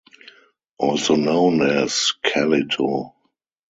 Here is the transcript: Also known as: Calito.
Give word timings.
Also 0.79 1.13
known 1.15 1.61
as: 1.61 2.13
Calito. 2.25 3.13